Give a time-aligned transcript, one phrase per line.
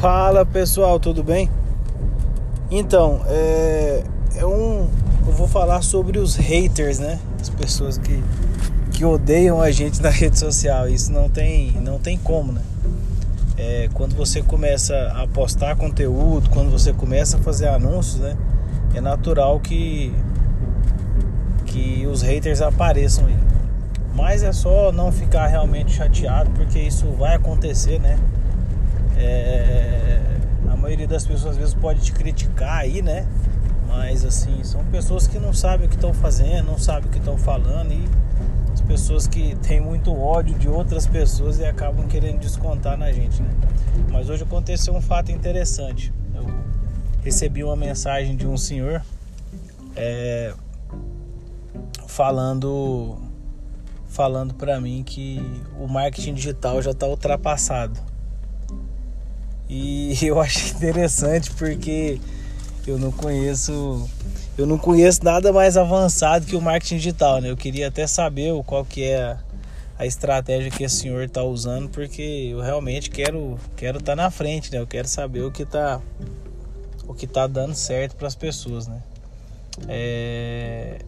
[0.00, 1.48] Fala pessoal, tudo bem?
[2.70, 4.02] Então, é,
[4.36, 4.88] é um,
[5.26, 7.18] eu vou falar sobre os haters, né?
[7.40, 8.22] As pessoas que,
[8.92, 10.88] que odeiam a gente na rede social.
[10.88, 12.60] Isso não tem, não tem como, né?
[13.56, 18.36] É, quando você começa a postar conteúdo, quando você começa a fazer anúncios, né?
[18.94, 20.12] É natural que,
[21.66, 23.36] que os haters apareçam aí.
[24.14, 28.18] Mas é só não ficar realmente chateado, porque isso vai acontecer, né?
[29.16, 30.20] É,
[30.70, 33.26] a maioria das pessoas às vezes pode te criticar aí, né?
[33.86, 37.18] Mas assim, são pessoas que não sabem o que estão fazendo, não sabem o que
[37.18, 38.04] estão falando e
[38.72, 43.40] as pessoas que têm muito ódio de outras pessoas e acabam querendo descontar na gente,
[43.40, 43.50] né?
[44.10, 46.12] Mas hoje aconteceu um fato interessante.
[46.34, 46.44] Eu
[47.22, 49.00] recebi uma mensagem de um senhor
[49.96, 50.52] é,
[52.06, 53.16] falando
[54.08, 55.40] falando para mim que
[55.80, 57.98] o marketing digital já está ultrapassado.
[59.68, 62.20] E eu achei interessante porque
[62.86, 64.08] eu não conheço
[64.56, 67.50] eu não conheço nada mais avançado que o marketing digital, né?
[67.50, 69.36] Eu queria até saber qual que é
[69.98, 74.30] a estratégia que esse senhor está usando, porque eu realmente quero quero estar tá na
[74.30, 74.78] frente, né?
[74.78, 76.00] Eu quero saber o que está
[77.06, 79.02] o que tá dando certo para as pessoas, né?
[79.88, 80.98] É...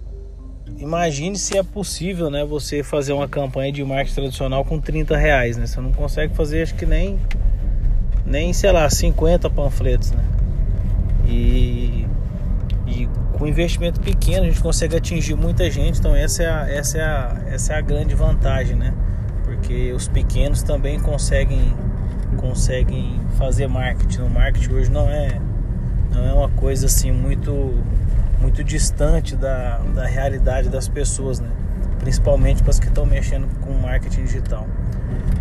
[0.79, 2.45] Imagine se é possível, né?
[2.45, 5.67] Você fazer uma campanha de marketing tradicional com 30 reais, né?
[5.67, 7.19] Você não consegue fazer, acho que nem
[8.27, 10.25] nem, sei lá, 50 panfletos, né?
[11.27, 12.07] E,
[12.87, 16.99] e com investimento pequeno a gente consegue atingir muita gente, então essa é a, essa
[16.99, 18.93] é a, essa é a grande vantagem, né?
[19.45, 21.75] Porque os pequenos também conseguem
[22.37, 24.23] conseguem fazer marketing.
[24.23, 25.41] O marketing hoje não é
[26.13, 27.75] não é uma coisa assim muito
[28.41, 31.49] muito distante da, da realidade das pessoas, né?
[31.99, 34.67] Principalmente para as que estão mexendo com marketing digital.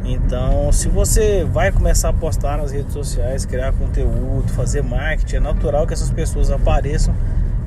[0.08, 5.40] Então, se você vai começar a postar nas redes sociais, criar conteúdo, fazer marketing, é
[5.40, 7.16] natural que essas pessoas apareçam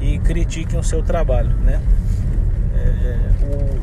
[0.01, 1.81] e critiquem o seu trabalho, né?
[2.77, 3.17] É,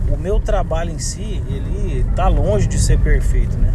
[0.10, 3.74] o, o, meu trabalho em si, ele está longe de ser perfeito, né?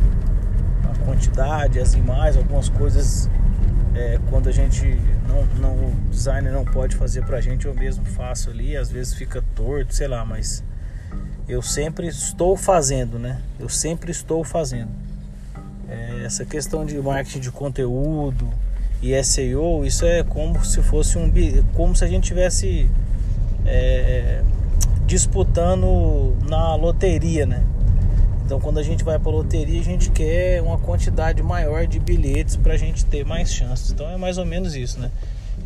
[0.90, 3.28] A quantidade, as imagens, algumas coisas,
[3.94, 4.98] é, quando a gente
[5.28, 9.12] não, não, o designer não pode fazer pra gente, eu mesmo faço ali, às vezes
[9.12, 10.64] fica torto, sei lá, mas
[11.50, 13.40] eu sempre estou fazendo, né?
[13.58, 14.90] Eu sempre estou fazendo.
[15.88, 18.48] É, essa questão de marketing de conteúdo
[19.02, 21.32] e SEO, isso é como se fosse um
[21.74, 22.88] como se a gente tivesse
[23.66, 24.42] é,
[25.06, 27.64] disputando na loteria, né?
[28.44, 32.56] Então, quando a gente vai para loteria, a gente quer uma quantidade maior de bilhetes
[32.56, 33.90] para a gente ter mais chances.
[33.90, 35.10] Então, é mais ou menos isso, né?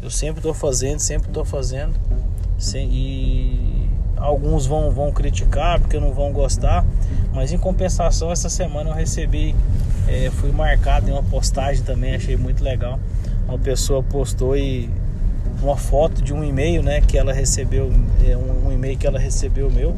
[0.03, 1.95] Eu sempre estou fazendo, sempre estou fazendo,
[2.59, 3.84] sem, e
[4.17, 6.85] alguns vão, vão criticar porque não vão gostar,
[7.33, 9.55] mas em compensação essa semana eu recebi,
[10.09, 12.99] é, fui marcado em uma postagem também, achei muito legal.
[13.47, 14.89] Uma pessoa postou e
[15.63, 17.93] uma foto de um e-mail, né, que ela recebeu,
[18.27, 19.95] é, um, um e-mail que ela recebeu meu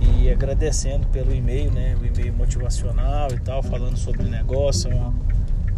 [0.00, 5.12] e agradecendo pelo e-mail, né, o e-mail motivacional e tal, falando sobre negócio, uma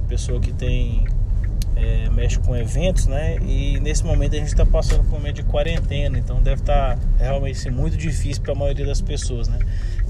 [0.08, 1.04] pessoa que tem
[1.76, 3.36] é, mexe com eventos, né?
[3.42, 6.96] E nesse momento a gente está passando por um momento de quarentena, então deve estar
[6.96, 9.58] tá realmente muito difícil para a maioria das pessoas, né?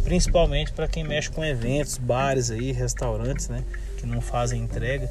[0.04, 3.64] Principalmente para quem mexe com eventos, bares aí, restaurantes, né?
[3.98, 5.10] Que não fazem entrega.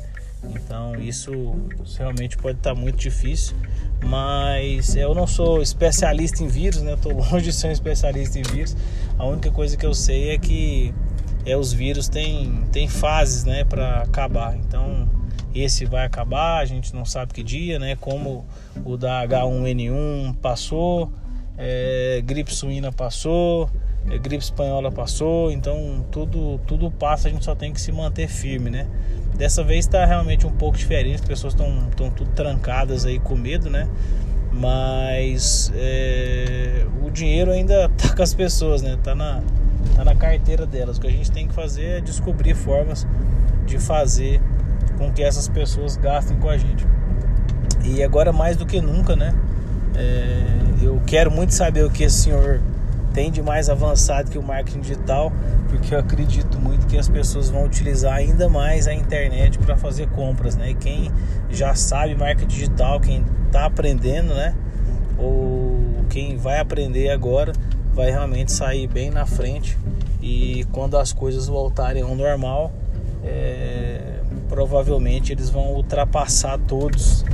[0.54, 1.56] Então isso
[1.98, 3.56] realmente pode estar tá muito difícil.
[4.04, 6.94] Mas eu não sou especialista em vírus, né?
[6.94, 8.78] Estou longe de ser um especialista em vírus.
[9.20, 10.94] A única coisa que eu sei é que
[11.46, 13.66] é, os vírus têm, têm fases, né?
[13.66, 14.56] Para acabar.
[14.56, 15.10] Então
[15.56, 17.96] esse vai acabar, a gente não sabe que dia, né?
[17.96, 18.46] Como
[18.84, 21.12] o da H1N1 passou,
[21.58, 23.70] é, gripe suína passou,
[24.10, 28.28] é, gripe espanhola passou, então tudo tudo passa, a gente só tem que se manter
[28.28, 28.88] firme, né?
[29.36, 33.70] Dessa vez está realmente um pouco diferente, as pessoas estão tudo trancadas aí com medo,
[33.70, 33.90] né?
[34.52, 38.98] Mas é, o dinheiro ainda tá com as pessoas, né?
[39.02, 39.42] Tá na
[39.96, 40.98] tá na carteira delas.
[40.98, 43.08] O que a gente tem que fazer é descobrir formas
[43.66, 44.42] de fazer
[44.98, 46.86] com que essas pessoas gastem com a gente.
[47.84, 49.34] E agora mais do que nunca, né?
[49.96, 50.46] É,
[50.82, 52.62] eu quero muito saber o que esse senhor
[53.14, 55.32] tem de mais avançado que o marketing digital,
[55.70, 60.10] porque eu acredito muito que as pessoas vão utilizar ainda mais a internet para fazer
[60.10, 60.72] compras, né?
[60.72, 61.10] E quem
[61.50, 64.54] já sabe marketing digital, quem está aprendendo, né?
[65.18, 67.54] Ou quem vai aprender agora,
[67.94, 69.78] vai realmente sair bem na frente.
[70.22, 72.74] E quando as coisas voltarem ao normal,
[73.24, 74.15] é,
[74.48, 77.26] provavelmente eles vão ultrapassar todos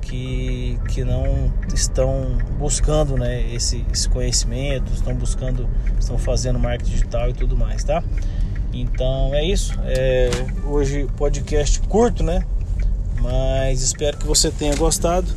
[0.00, 5.68] que, que não estão buscando né, esse, esse conhecimento, estão buscando,
[5.98, 8.02] estão fazendo marketing digital e tudo mais, tá?
[8.72, 9.78] Então é isso.
[9.84, 10.30] É,
[10.64, 12.44] hoje podcast curto, né?
[13.20, 15.30] Mas espero que você tenha gostado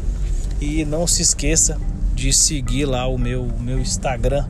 [0.59, 1.77] e não se esqueça
[2.13, 4.45] de seguir lá o meu, o meu Instagram,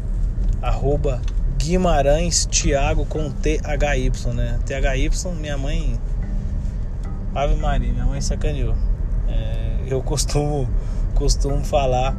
[0.62, 1.22] arroba
[1.58, 4.60] Guimarães Thiago com THY, né?
[4.66, 6.00] THY, minha mãe.
[7.36, 8.76] Ave Maria, minha mãe sacaneou.
[9.28, 10.68] É, eu costumo,
[11.16, 12.16] costumo falar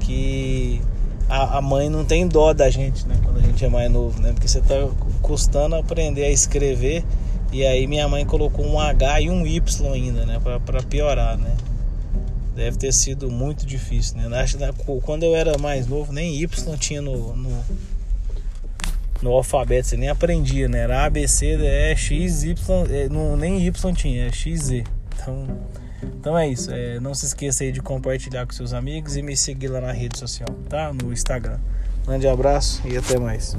[0.00, 0.80] que
[1.28, 3.14] a, a, mãe não tem dó da gente, né?
[3.22, 4.32] Quando a gente é mais novo, né?
[4.32, 4.74] Porque você tá
[5.20, 7.04] custando aprender a escrever
[7.52, 10.40] e aí minha mãe colocou um H e um Y ainda, né?
[10.42, 11.54] Pra, pra piorar, né?
[12.56, 14.46] Deve ter sido muito difícil, né?
[15.02, 17.50] Quando eu era mais novo, nem Y tinha no, no,
[19.24, 20.80] no alfabeto, você nem aprendia, né?
[20.80, 24.64] Era A, B, C, D, E, X, Y, é, não, nem Y tinha, é X,
[24.64, 24.84] Z.
[25.14, 25.58] Então,
[26.02, 26.70] então é isso.
[26.70, 29.92] É, não se esqueça aí de compartilhar com seus amigos e me seguir lá na
[29.92, 30.92] rede social, tá?
[30.92, 31.58] No Instagram.
[32.06, 33.56] Grande abraço e até mais.